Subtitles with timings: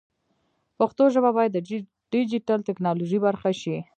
[0.77, 1.57] پښتو ژبه باید د
[2.11, 3.77] ډیجیټل ټکنالوژۍ برخه شي.